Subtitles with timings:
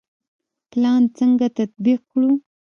[0.69, 2.31] پلان څنګه تطبیق کړو؟